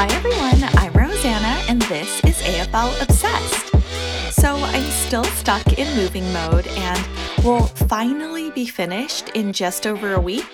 [0.00, 4.32] Hi everyone, I'm Rosanna and this is AFL Obsessed.
[4.32, 7.06] So I'm still stuck in moving mode and
[7.44, 10.46] will finally be finished in just over a week.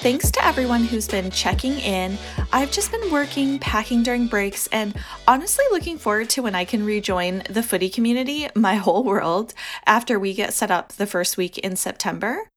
[0.00, 2.18] Thanks to everyone who's been checking in.
[2.52, 4.94] I've just been working, packing during breaks, and
[5.26, 9.54] honestly looking forward to when I can rejoin the footy community, my whole world,
[9.86, 12.50] after we get set up the first week in September.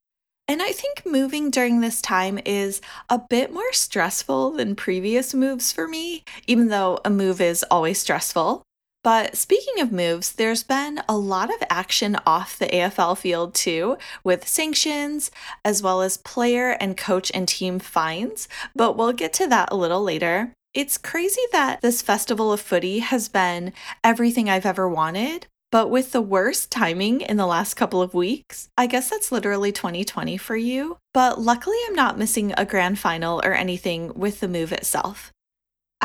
[0.54, 5.72] And I think moving during this time is a bit more stressful than previous moves
[5.72, 8.62] for me, even though a move is always stressful.
[9.04, 13.98] But speaking of moves, there's been a lot of action off the AFL field too,
[14.24, 15.32] with sanctions,
[15.66, 18.48] as well as player and coach and team fines.
[18.76, 20.54] But we'll get to that a little later.
[20.76, 26.12] It's crazy that this festival of footy has been everything I've ever wanted, but with
[26.12, 30.56] the worst timing in the last couple of weeks, I guess that's literally 2020 for
[30.56, 30.98] you.
[31.16, 35.32] But luckily, I'm not missing a grand final or anything with the move itself.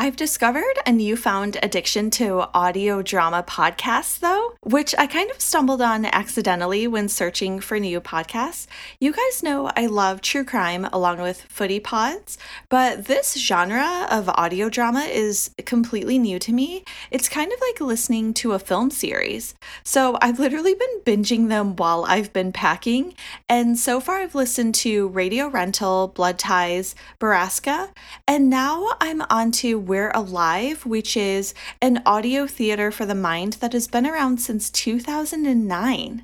[0.01, 5.81] I've discovered a newfound addiction to audio drama podcasts, though, which I kind of stumbled
[5.81, 8.65] on accidentally when searching for new podcasts.
[9.01, 12.37] You guys know I love true crime along with footy pods,
[12.69, 16.85] but this genre of audio drama is completely new to me.
[17.11, 19.53] It's kind of like listening to a film series.
[19.83, 23.15] So I've literally been binging them while I've been packing,
[23.49, 27.89] and so far I've listened to Radio Rental, Blood Ties, Borrasca,
[28.25, 33.53] and now I'm on to we're Alive, which is an audio theater for the mind
[33.53, 36.23] that has been around since 2009.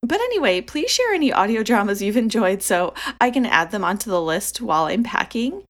[0.00, 4.08] But anyway, please share any audio dramas you've enjoyed so I can add them onto
[4.08, 5.64] the list while I'm packing.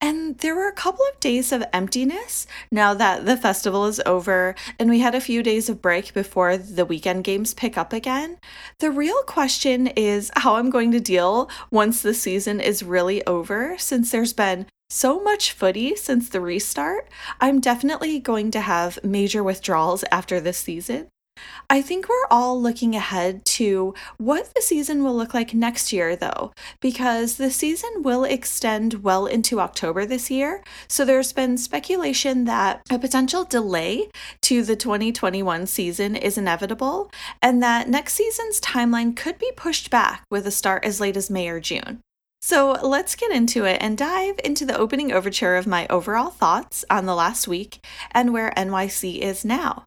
[0.00, 4.54] And there were a couple of days of emptiness now that the festival is over
[4.78, 8.38] and we had a few days of break before the weekend games pick up again.
[8.78, 13.76] The real question is how I'm going to deal once the season is really over,
[13.78, 17.08] since there's been so much footy since the restart.
[17.40, 21.08] I'm definitely going to have major withdrawals after this season.
[21.68, 26.14] I think we're all looking ahead to what the season will look like next year,
[26.14, 30.62] though, because the season will extend well into October this year.
[30.88, 34.08] So there's been speculation that a potential delay
[34.42, 37.10] to the 2021 season is inevitable,
[37.42, 41.30] and that next season's timeline could be pushed back with a start as late as
[41.30, 42.00] May or June.
[42.40, 46.84] So let's get into it and dive into the opening overture of my overall thoughts
[46.88, 49.84] on the last week and where NYC is now.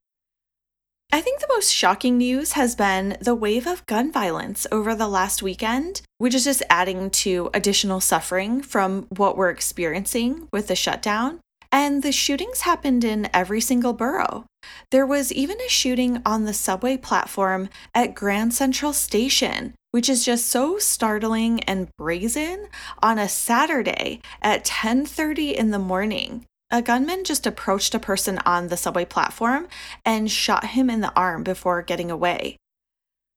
[1.11, 5.07] I think the most shocking news has been the wave of gun violence over the
[5.07, 10.75] last weekend, which is just adding to additional suffering from what we're experiencing with the
[10.75, 11.39] shutdown.
[11.71, 14.45] And the shootings happened in every single borough.
[14.91, 20.23] There was even a shooting on the subway platform at Grand Central Station, which is
[20.23, 22.67] just so startling and brazen
[23.01, 26.45] on a Saturday at 10:30 in the morning.
[26.71, 29.67] A gunman just approached a person on the subway platform
[30.05, 32.57] and shot him in the arm before getting away.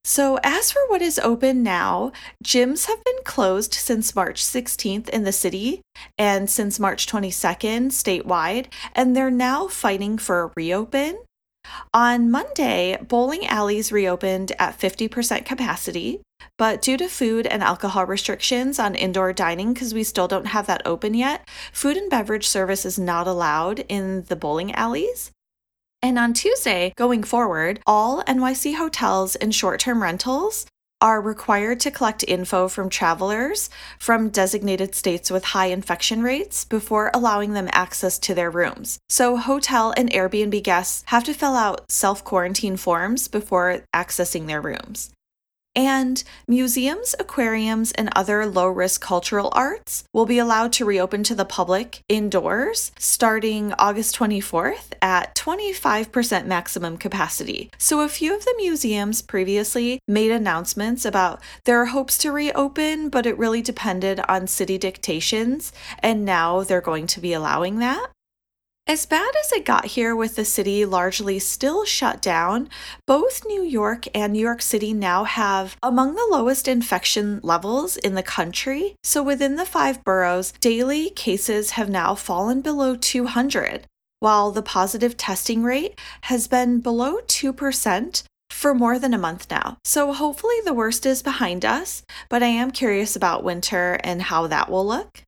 [0.04, 2.12] So, as for what is open now,
[2.44, 5.80] gyms have been closed since March 16th in the city
[6.18, 11.18] and since March 22nd statewide, and they're now fighting for a reopen.
[11.94, 16.20] On Monday, bowling alleys reopened at 50% capacity,
[16.58, 20.66] but due to food and alcohol restrictions on indoor dining, because we still don't have
[20.66, 25.30] that open yet, food and beverage service is not allowed in the bowling alleys.
[26.02, 30.66] And on Tuesday, going forward, all NYC hotels and short term rentals
[31.02, 37.10] are required to collect info from travelers from designated states with high infection rates before
[37.12, 38.98] allowing them access to their rooms.
[39.08, 44.60] So, hotel and Airbnb guests have to fill out self quarantine forms before accessing their
[44.60, 45.10] rooms.
[45.74, 51.34] And museums, aquariums, and other low risk cultural arts will be allowed to reopen to
[51.34, 57.70] the public indoors starting August 24th at 25% maximum capacity.
[57.78, 63.24] So, a few of the museums previously made announcements about their hopes to reopen, but
[63.24, 68.08] it really depended on city dictations, and now they're going to be allowing that.
[68.88, 72.68] As bad as it got here with the city largely still shut down,
[73.06, 78.14] both New York and New York City now have among the lowest infection levels in
[78.14, 78.96] the country.
[79.04, 83.86] So within the five boroughs, daily cases have now fallen below 200,
[84.18, 89.78] while the positive testing rate has been below 2% for more than a month now.
[89.84, 94.48] So hopefully the worst is behind us, but I am curious about winter and how
[94.48, 95.22] that will look.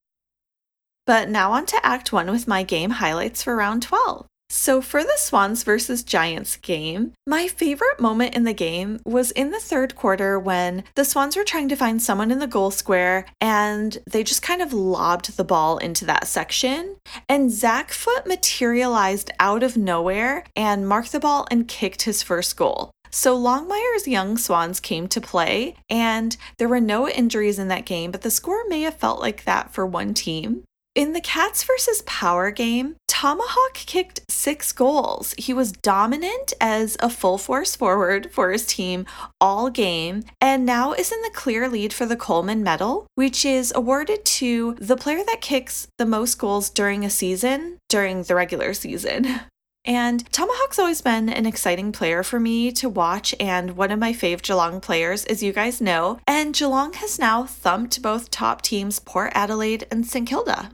[1.07, 4.27] But now on to Act 1 with my game highlights for round 12.
[4.51, 9.51] So, for the Swans versus Giants game, my favorite moment in the game was in
[9.51, 13.27] the third quarter when the Swans were trying to find someone in the goal square
[13.41, 16.97] and they just kind of lobbed the ball into that section.
[17.29, 22.57] And Zach Foot materialized out of nowhere and marked the ball and kicked his first
[22.57, 22.91] goal.
[23.11, 28.11] So Longmire's young Swans came to play, and there were no injuries in that game,
[28.11, 30.65] but the score may have felt like that for one team.
[30.95, 35.35] In the Cats versus Power game, Tomahawk kicked six goals.
[35.37, 39.05] He was dominant as a full force forward for his team
[39.41, 43.73] all game and now is in the clear lead for the Coleman Medal, which is
[43.75, 48.73] awarded to the player that kicks the most goals during a season during the regular
[48.73, 49.41] season.
[49.87, 54.15] And Tomahawk's always been an exciting player for me to watch and one of my
[54.15, 56.21] fave Geelong players, as you guys know.
[56.27, 60.71] And Geelong has now thumped both top teams Port Adelaide and St Kilda.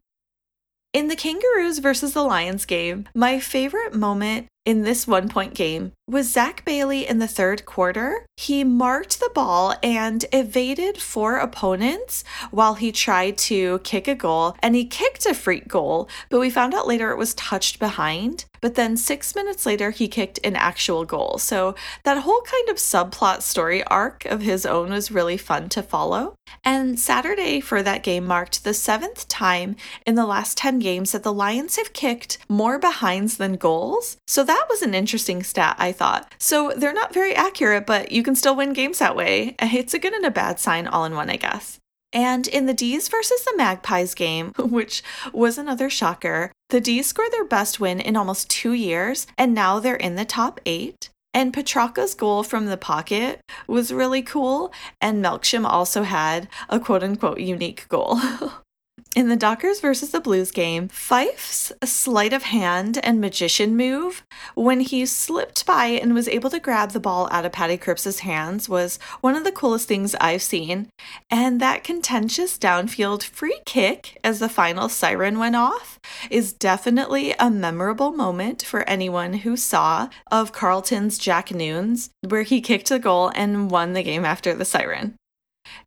[0.92, 5.92] In the Kangaroos versus the Lions game, my favorite moment in this one point game
[6.06, 8.26] was Zach Bailey in the third quarter.
[8.36, 14.56] He marked the ball and evaded four opponents while he tried to kick a goal,
[14.60, 18.44] and he kicked a freak goal, but we found out later it was touched behind.
[18.60, 21.38] But then six minutes later, he kicked an actual goal.
[21.38, 21.74] So
[22.04, 26.34] that whole kind of subplot story arc of his own was really fun to follow.
[26.62, 31.22] And Saturday for that game marked the seventh time in the last 10 games that
[31.22, 34.18] the Lions have kicked more behinds than goals.
[34.26, 36.34] So that was an interesting stat, I thought.
[36.38, 39.54] So they're not very accurate, but you can still win games that way.
[39.60, 41.78] It's a good and a bad sign all in one, I guess.
[42.12, 47.30] And in the D's versus the Magpies game, which was another shocker, the D's scored
[47.30, 51.10] their best win in almost two years, and now they're in the top eight.
[51.32, 57.04] And Petracca's goal from the pocket was really cool, and Melksham also had a quote
[57.04, 58.18] unquote unique goal.
[59.16, 64.22] In the Dockers versus the Blues game, Fyfe's sleight of hand and magician move,
[64.54, 68.20] when he slipped by and was able to grab the ball out of Paddy Cripps'
[68.20, 70.90] hands, was one of the coolest things I've seen.
[71.28, 75.98] And that contentious downfield free kick as the final siren went off
[76.30, 82.60] is definitely a memorable moment for anyone who saw of Carlton's Jack Newnes, where he
[82.60, 85.16] kicked a goal and won the game after the siren.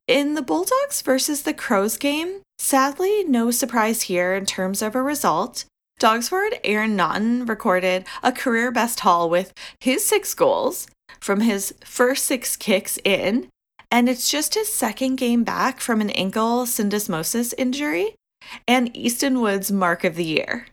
[0.07, 5.01] In the Bulldogs versus the Crows game, sadly, no surprise here in terms of a
[5.01, 5.65] result.
[5.99, 10.87] Dogs forward Aaron Naughton recorded a career best haul with his six goals
[11.19, 13.47] from his first six kicks in,
[13.91, 18.15] and it's just his second game back from an ankle syndesmosis injury
[18.67, 20.67] and Easton Wood's mark of the year.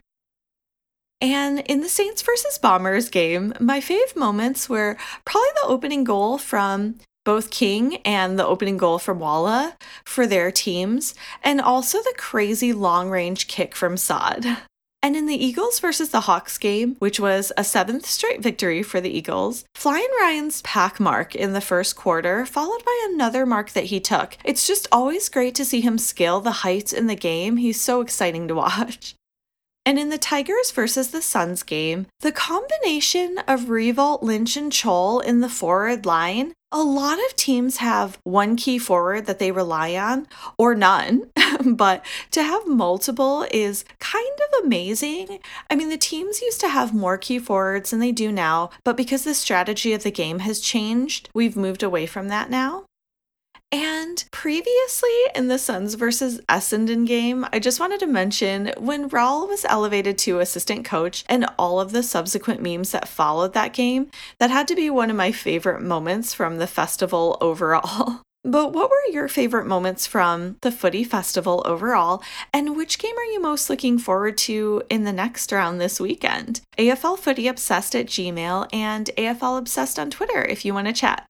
[1.21, 6.39] And in the Saints versus Bombers game, my fave moments were probably the opening goal
[6.39, 6.95] from
[7.31, 12.73] both King and the opening goal from Walla for their teams, and also the crazy
[12.73, 14.57] long range kick from Saad.
[15.01, 18.99] And in the Eagles versus the Hawks game, which was a seventh straight victory for
[18.99, 23.85] the Eagles, Flying Ryan's pack mark in the first quarter, followed by another mark that
[23.85, 24.37] he took.
[24.43, 27.55] It's just always great to see him scale the heights in the game.
[27.55, 29.15] He's so exciting to watch.
[29.85, 35.23] And in the Tigers versus the Suns game, the combination of Riewoldt, Lynch, and Chol
[35.23, 39.95] in the forward line, a lot of teams have one key forward that they rely
[39.95, 41.29] on or none,
[41.65, 45.39] but to have multiple is kind of amazing.
[45.69, 48.95] I mean, the teams used to have more key forwards than they do now, but
[48.95, 52.85] because the strategy of the game has changed, we've moved away from that now.
[53.71, 59.47] And previously in the Suns versus Essendon game, I just wanted to mention when Raul
[59.47, 64.11] was elevated to assistant coach and all of the subsequent memes that followed that game,
[64.39, 68.21] that had to be one of my favorite moments from the festival overall.
[68.43, 72.23] But what were your favorite moments from the footy festival overall?
[72.51, 76.61] And which game are you most looking forward to in the next round this weekend?
[76.77, 81.27] AFL Footy Obsessed at Gmail and AFL Obsessed on Twitter if you want to chat.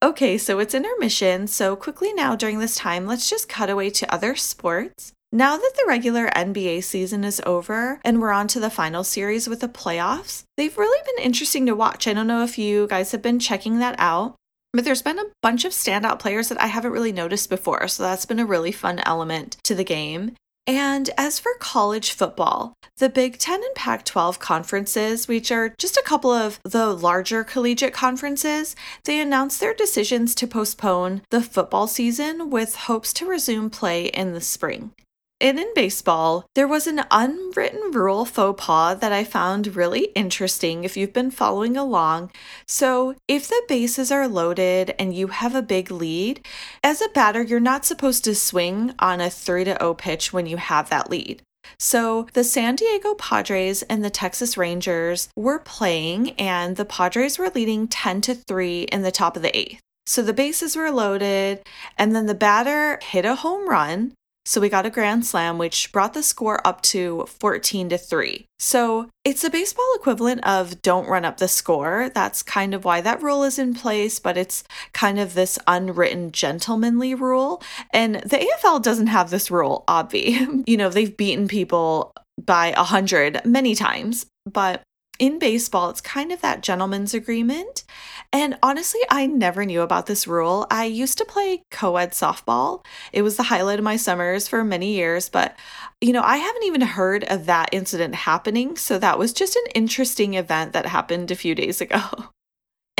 [0.00, 4.14] Okay, so it's intermission, so quickly now during this time, let's just cut away to
[4.14, 5.12] other sports.
[5.32, 9.48] Now that the regular NBA season is over and we're on to the final series
[9.48, 12.06] with the playoffs, they've really been interesting to watch.
[12.06, 14.36] I don't know if you guys have been checking that out,
[14.72, 18.04] but there's been a bunch of standout players that I haven't really noticed before, so
[18.04, 20.36] that's been a really fun element to the game.
[20.68, 25.96] And as for college football, the Big Ten and Pac 12 conferences, which are just
[25.96, 31.86] a couple of the larger collegiate conferences, they announced their decisions to postpone the football
[31.86, 34.92] season with hopes to resume play in the spring.
[35.40, 40.82] And in baseball, there was an unwritten rule faux pas that I found really interesting
[40.82, 42.32] if you've been following along.
[42.66, 46.44] So, if the bases are loaded and you have a big lead,
[46.82, 50.46] as a batter, you're not supposed to swing on a 3 to 0 pitch when
[50.46, 51.42] you have that lead.
[51.78, 57.50] So the San Diego Padres and the Texas Rangers were playing, and the Padres were
[57.50, 59.80] leading 10 to 3 in the top of the eighth.
[60.06, 61.62] So the bases were loaded,
[61.96, 64.14] and then the batter hit a home run.
[64.48, 68.46] So we got a grand slam, which brought the score up to 14 to 3.
[68.58, 72.10] So it's the baseball equivalent of don't run up the score.
[72.14, 74.64] That's kind of why that rule is in place, but it's
[74.94, 77.62] kind of this unwritten gentlemanly rule.
[77.92, 80.64] And the AFL doesn't have this rule, obvi.
[80.66, 84.80] you know, they've beaten people by a hundred many times, but
[85.18, 87.84] in baseball, it's kind of that gentleman's agreement.
[88.32, 90.66] And honestly, I never knew about this rule.
[90.70, 94.64] I used to play co ed softball, it was the highlight of my summers for
[94.64, 95.56] many years, but
[96.00, 98.76] you know, I haven't even heard of that incident happening.
[98.76, 102.00] So that was just an interesting event that happened a few days ago.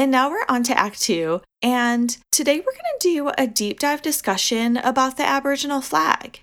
[0.01, 1.41] And now we're on to Act Two.
[1.61, 6.41] And today we're going to do a deep dive discussion about the Aboriginal flag.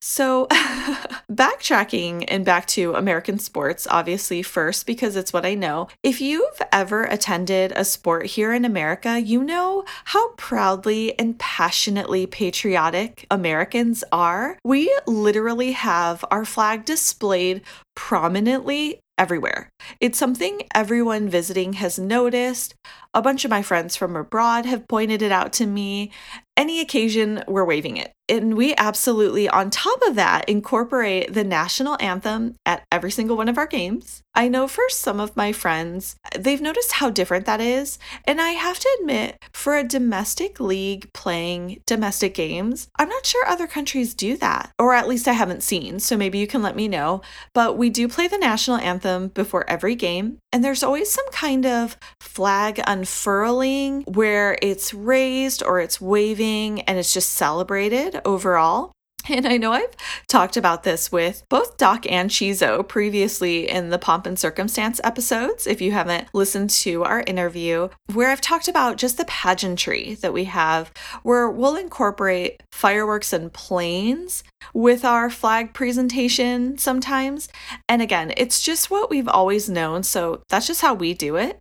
[0.00, 0.46] So,
[1.30, 5.88] backtracking and back to American sports, obviously, first, because it's what I know.
[6.04, 12.26] If you've ever attended a sport here in America, you know how proudly and passionately
[12.26, 14.58] patriotic Americans are.
[14.64, 17.62] We literally have our flag displayed
[17.96, 19.68] prominently everywhere.
[20.00, 22.74] It's something everyone visiting has noticed.
[23.18, 26.12] A bunch of my friends from abroad have pointed it out to me.
[26.56, 28.12] Any occasion, we're waving it.
[28.28, 33.48] And we absolutely, on top of that, incorporate the national anthem at every single one
[33.48, 34.22] of our games.
[34.34, 37.98] I know for some of my friends, they've noticed how different that is.
[38.24, 43.46] And I have to admit, for a domestic league playing domestic games, I'm not sure
[43.46, 46.00] other countries do that, or at least I haven't seen.
[46.00, 47.22] So maybe you can let me know.
[47.54, 50.38] But we do play the national anthem before every game.
[50.52, 56.98] And there's always some kind of flag unfurling where it's raised or it's waving and
[56.98, 58.92] it's just celebrated overall.
[59.28, 59.94] And I know I've
[60.26, 65.66] talked about this with both Doc and Chizo previously in the Pomp and Circumstance episodes,
[65.66, 70.32] if you haven't listened to our interview, where I've talked about just the pageantry that
[70.32, 70.90] we have,
[71.22, 77.48] where we'll incorporate fireworks and planes with our flag presentation sometimes.
[77.88, 81.58] And again, it's just what we've always known, so that's just how we do it.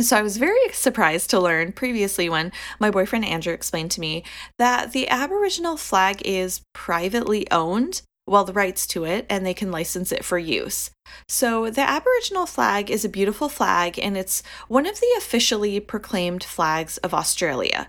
[0.00, 4.24] So I was very surprised to learn previously when my boyfriend Andrew explained to me
[4.58, 9.70] that the Aboriginal flag is privately owned, well, the rights to it, and they can
[9.70, 10.90] license it for use.
[11.28, 16.44] So the Aboriginal flag is a beautiful flag, and it's one of the officially proclaimed
[16.44, 17.88] flags of Australia.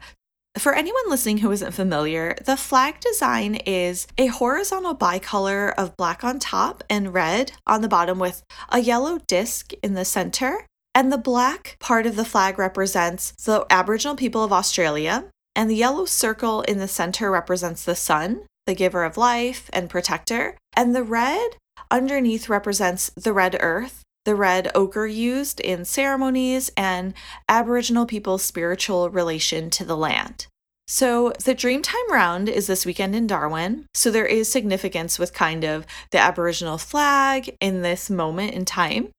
[0.58, 6.25] For anyone listening who isn't familiar, the flag design is a horizontal bicolor of black
[6.25, 10.65] on top and red on the bottom with a yellow disc in the center.
[10.94, 15.76] And the black part of the flag represents the Aboriginal people of Australia, and the
[15.76, 20.96] yellow circle in the center represents the sun, the giver of life and protector, and
[20.96, 21.56] the red
[21.90, 27.14] underneath represents the red earth, the red ochre used in ceremonies, and
[27.50, 30.48] Aboriginal people's spiritual relation to the land.
[30.88, 33.86] So, the Dreamtime Round is this weekend in Darwin.
[33.94, 39.10] So, there is significance with kind of the Aboriginal flag in this moment in time.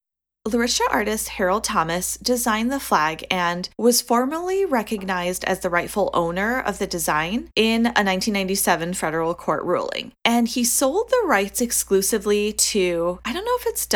[0.49, 6.58] Luritja artist Harold Thomas designed the flag and was formally recognized as the rightful owner
[6.58, 10.11] of the design in a 1997 federal court ruling.
[10.25, 13.87] And he sold the rights exclusively to, I don't know if it's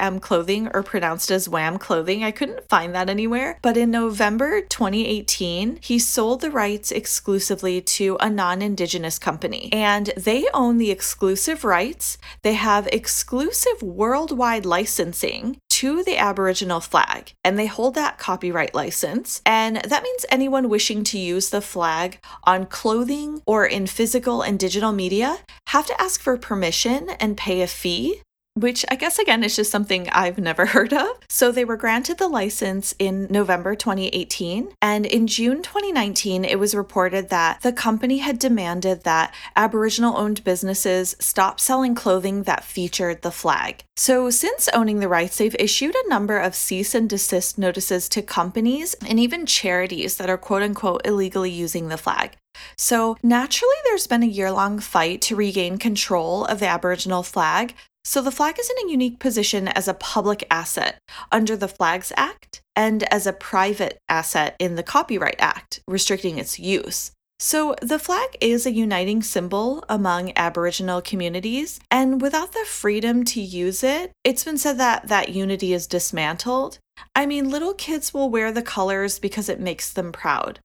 [0.00, 2.24] WAM clothing or pronounced as WAM clothing.
[2.24, 3.58] I couldn't find that anywhere.
[3.60, 9.68] But in November 2018, he sold the rights exclusively to a non Indigenous company.
[9.74, 12.16] And they own the exclusive rights.
[12.40, 19.42] They have exclusive worldwide licensing to the Aboriginal flag, and they hold that copyright license.
[19.44, 24.60] And that means anyone wishing to use the flag on clothing or in physical and
[24.60, 25.38] digital media
[25.70, 28.22] have to ask for permission and pay a fee
[28.54, 31.08] which I guess again is just something I've never heard of.
[31.28, 36.74] So they were granted the license in November 2018, and in June 2019, it was
[36.74, 43.22] reported that the company had demanded that Aboriginal owned businesses stop selling clothing that featured
[43.22, 43.84] the flag.
[43.96, 48.22] So, since owning the rights, they've issued a number of cease and desist notices to
[48.22, 52.32] companies and even charities that are quote unquote illegally using the flag.
[52.76, 57.74] So, naturally, there's been a year long fight to regain control of the Aboriginal flag,
[58.04, 60.98] so the flag is in a unique position as a public asset
[61.30, 66.58] under the Flags Act and as a private asset in the Copyright Act, restricting its
[66.58, 67.12] use.
[67.38, 73.40] So, the flag is a uniting symbol among Aboriginal communities, and without the freedom to
[73.40, 76.78] use it, it's been said that that unity is dismantled.
[77.16, 80.60] I mean, little kids will wear the colors because it makes them proud.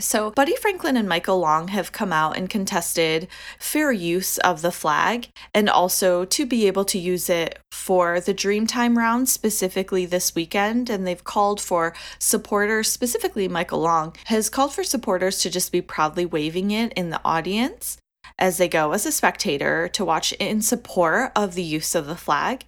[0.00, 3.28] So, Buddy Franklin and Michael Long have come out and contested
[3.58, 8.34] fair use of the flag and also to be able to use it for the
[8.34, 10.90] Dreamtime round specifically this weekend.
[10.90, 15.82] And they've called for supporters, specifically Michael Long, has called for supporters to just be
[15.82, 17.98] proudly waving it in the audience
[18.38, 22.16] as they go as a spectator to watch in support of the use of the
[22.16, 22.64] flag.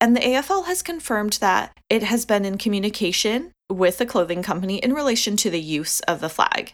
[0.00, 4.78] And the AFL has confirmed that it has been in communication with the clothing company
[4.78, 6.72] in relation to the use of the flag.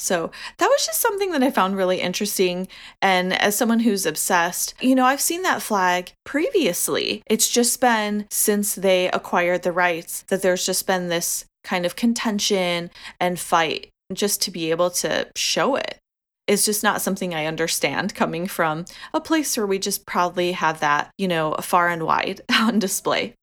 [0.00, 2.68] So that was just something that I found really interesting.
[3.02, 7.22] And as someone who's obsessed, you know, I've seen that flag previously.
[7.26, 11.96] It's just been since they acquired the rights that there's just been this kind of
[11.96, 15.98] contention and fight just to be able to show it.
[16.46, 20.80] It's just not something I understand coming from a place where we just proudly have
[20.80, 23.34] that, you know, far and wide on display.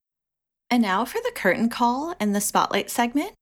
[0.69, 3.33] And now for the curtain call and the spotlight segment.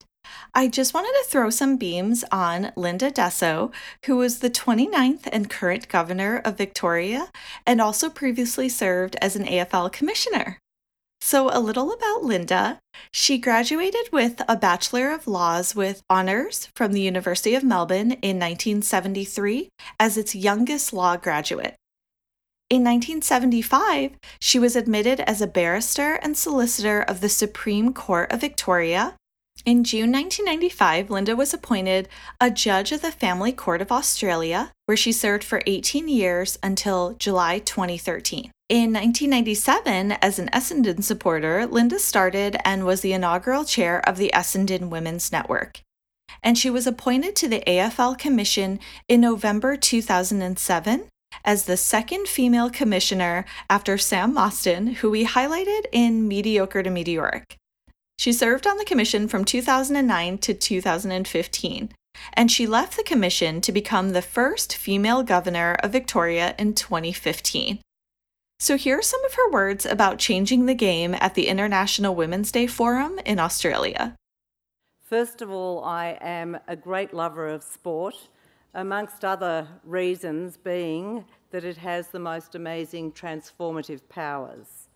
[0.53, 3.71] I just wanted to throw some beams on Linda Dessau,
[4.05, 7.29] who was the 29th and current governor of Victoria
[7.65, 10.59] and also previously served as an AFL commissioner.
[11.21, 12.79] So, a little about Linda.
[13.11, 18.37] She graduated with a Bachelor of Laws with honors from the University of Melbourne in
[18.37, 21.75] 1973 as its youngest law graduate.
[22.67, 28.41] In 1975, she was admitted as a barrister and solicitor of the Supreme Court of
[28.41, 29.13] Victoria.
[29.67, 32.09] In June 1995, Linda was appointed
[32.41, 37.13] a judge of the Family Court of Australia, where she served for 18 years until
[37.19, 38.49] July 2013.
[38.69, 44.31] In 1997, as an Essendon supporter, Linda started and was the inaugural chair of the
[44.33, 45.81] Essendon Women's Network.
[46.41, 51.09] And she was appointed to the AFL Commission in November 2007
[51.43, 57.57] as the second female commissioner after Sam Mostyn, who we highlighted in Mediocre to Meteoric.
[58.17, 61.89] She served on the commission from 2009 to 2015,
[62.33, 67.79] and she left the commission to become the first female governor of Victoria in 2015.
[68.59, 72.53] So, here are some of her words about changing the game at the International Women's
[72.53, 74.15] Day Forum in Australia.
[75.03, 78.15] First of all, I am a great lover of sport
[78.75, 84.89] amongst other reasons being that it has the most amazing transformative powers.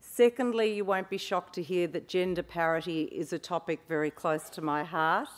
[0.00, 4.50] Secondly, you won't be shocked to hear that gender parity is a topic very close
[4.50, 5.28] to my heart.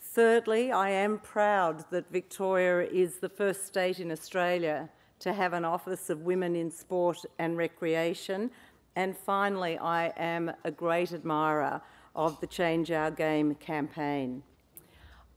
[0.00, 4.88] Thirdly, I am proud that Victoria is the first state in Australia
[5.18, 8.50] to have an Office of Women in Sport and Recreation.
[8.94, 11.80] And finally, I am a great admirer
[12.14, 14.44] of the Change Our Game campaign.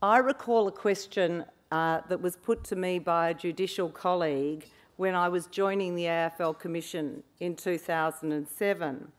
[0.01, 5.13] I recall a question uh, that was put to me by a judicial colleague when
[5.13, 9.11] I was joining the AFL Commission in 2007.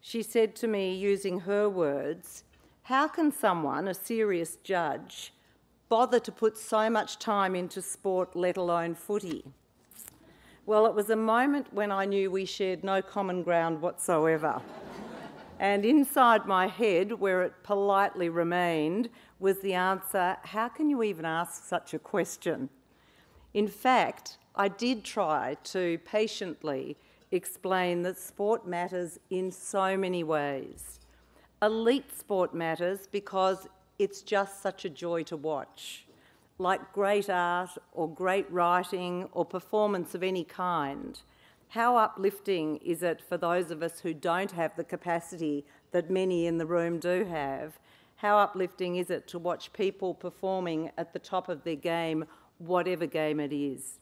[0.00, 2.42] She said to me, using her words,
[2.82, 5.32] How can someone, a serious judge,
[5.88, 9.44] bother to put so much time into sport, let alone footy?
[10.64, 14.60] Well, it was a moment when I knew we shared no common ground whatsoever.
[15.60, 21.24] and inside my head, where it politely remained, was the answer how can you even
[21.24, 22.68] ask such a question?
[23.54, 26.96] In fact, I did try to patiently
[27.30, 31.00] explain that sport matters in so many ways.
[31.62, 33.66] Elite sport matters because
[33.98, 36.06] it's just such a joy to watch.
[36.58, 41.20] Like great art or great writing or performance of any kind,
[41.68, 46.46] how uplifting is it for those of us who don't have the capacity that many
[46.46, 47.78] in the room do have
[48.16, 52.24] how uplifting is it to watch people performing at the top of their game,
[52.58, 53.98] whatever game it is?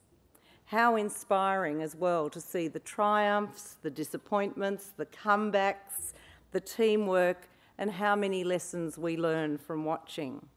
[0.65, 6.13] How inspiring as well to see the triumphs, the disappointments, the comebacks,
[6.51, 7.47] the teamwork,
[7.77, 10.47] and how many lessons we learn from watching.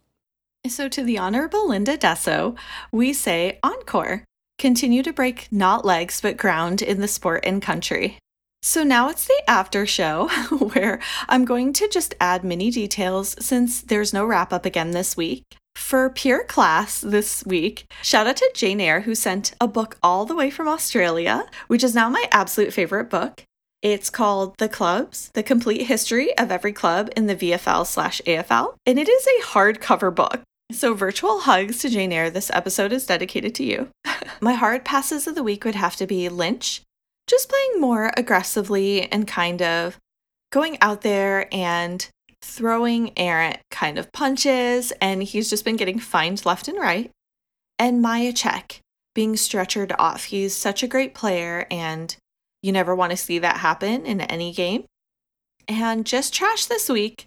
[0.66, 2.56] So, to the Honourable Linda Dessau,
[2.92, 4.24] we say encore.
[4.58, 8.18] Continue to break not legs but ground in the sport and country.
[8.62, 13.80] So now it's the after show where I'm going to just add mini details since
[13.80, 15.44] there's no wrap up again this week.
[15.76, 20.26] For Pure Class this week, shout out to Jane Eyre who sent a book all
[20.26, 23.44] the way from Australia, which is now my absolute favorite book.
[23.80, 28.74] It's called The Clubs, The Complete History of Every Club in the VFL slash AFL,
[28.84, 30.42] and it is a hardcover book.
[30.72, 32.28] So, virtual hugs to Jane Eyre.
[32.28, 33.88] This episode is dedicated to you.
[34.40, 36.82] my hard passes of the week would have to be Lynch,
[37.28, 39.98] just playing more aggressively and kind of
[40.50, 42.08] going out there and
[42.42, 47.10] throwing errant kind of punches, and he's just been getting fined left and right.
[47.78, 48.80] And Mihocek
[49.14, 50.24] being stretchered off.
[50.24, 52.16] He's such a great player, and
[52.62, 54.84] you never want to see that happen in any game.
[55.68, 57.26] And just trash this week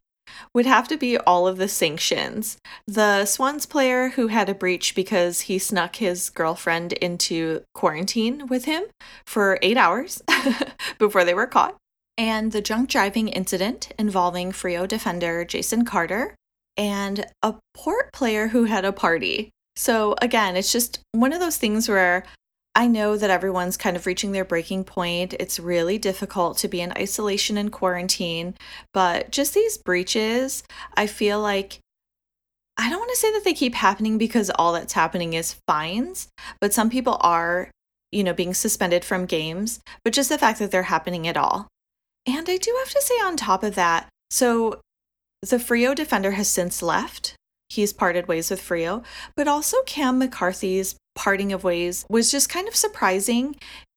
[0.53, 2.57] would have to be all of the sanctions.
[2.87, 8.65] The Swans player who had a breach because he snuck his girlfriend into quarantine with
[8.65, 8.83] him
[9.25, 10.21] for eight hours
[10.99, 11.77] before they were caught.
[12.17, 16.35] And the drunk driving incident involving Freo defender Jason Carter
[16.77, 19.49] and a port player who had a party.
[19.75, 22.23] So, again, it's just one of those things where
[22.73, 25.33] I know that everyone's kind of reaching their breaking point.
[25.39, 28.55] It's really difficult to be in isolation and quarantine,
[28.93, 30.63] but just these breaches,
[30.95, 31.79] I feel like
[32.77, 36.29] I don't want to say that they keep happening because all that's happening is fines,
[36.61, 37.69] but some people are,
[38.11, 41.67] you know, being suspended from games, but just the fact that they're happening at all.
[42.25, 44.79] And I do have to say, on top of that, so
[45.41, 47.35] the Freo defender has since left.
[47.69, 49.03] He's parted ways with Freo,
[49.35, 53.55] but also Cam McCarthy's parting of ways was just kind of surprising.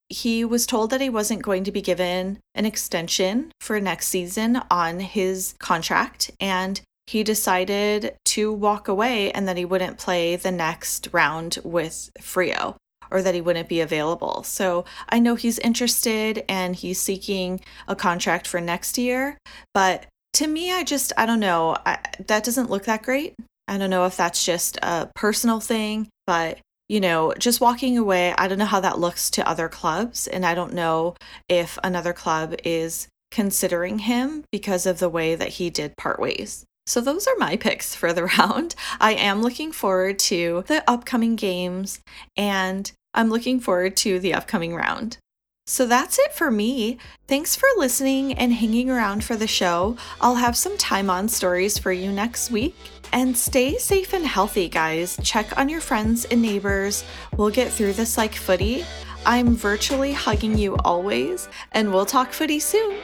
[0.08, 4.60] He was told that he wasn't going to be given an extension for next season
[4.70, 10.50] on his contract, and he decided to walk away and that he wouldn't play the
[10.50, 12.76] next round with Freo
[13.10, 14.42] or that he wouldn't be available.
[14.42, 19.36] So I know he's interested and he's seeking a contract for next year,
[19.74, 23.34] but to me, I just, I don't know, I, that doesn't look that great.
[23.68, 28.34] I don't know if that's just a personal thing, but you know, just walking away,
[28.36, 30.26] I don't know how that looks to other clubs.
[30.26, 31.14] And I don't know
[31.48, 36.64] if another club is considering him because of the way that he did part ways.
[36.86, 38.74] So, those are my picks for the round.
[39.00, 42.00] I am looking forward to the upcoming games
[42.36, 45.18] and I'm looking forward to the upcoming round.
[45.66, 46.98] So that's it for me.
[47.26, 49.96] Thanks for listening and hanging around for the show.
[50.20, 52.76] I'll have some time on stories for you next week.
[53.14, 55.18] And stay safe and healthy, guys.
[55.22, 57.02] Check on your friends and neighbors.
[57.36, 58.84] We'll get through this like footy.
[59.24, 62.98] I'm virtually hugging you always, and we'll talk footy soon.